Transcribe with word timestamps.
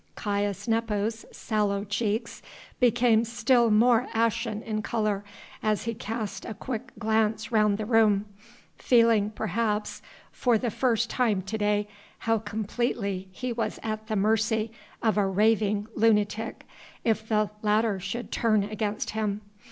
Caius 0.15 0.67
Nepos' 0.67 1.25
sallow 1.31 1.83
cheeks 1.83 2.41
became 2.79 3.23
still 3.23 3.69
more 3.69 4.07
ashen 4.15 4.63
in 4.63 4.81
colour 4.81 5.23
as 5.61 5.83
he 5.83 5.93
cast 5.93 6.43
a 6.43 6.55
quick 6.55 6.91
glance 6.97 7.51
round 7.51 7.77
the 7.77 7.85
room, 7.85 8.25
feeling 8.79 9.29
perhaps 9.29 10.01
for 10.31 10.57
the 10.57 10.71
first 10.71 11.07
time 11.11 11.43
to 11.43 11.55
day 11.55 11.87
how 12.17 12.39
completely 12.39 13.27
he 13.31 13.53
was 13.53 13.79
at 13.83 14.07
the 14.07 14.15
mercy 14.15 14.71
of 15.03 15.19
a 15.19 15.27
raving 15.27 15.85
lunatic 15.93 16.65
if 17.03 17.27
the 17.29 17.51
latter 17.61 17.99
should 17.99 18.31
turn 18.31 18.63
against 18.63 19.11
him. 19.11 19.41